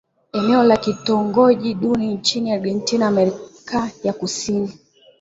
[0.33, 4.73] Eneo la kitongoji duni nchini Argentina Amerika ya Kusini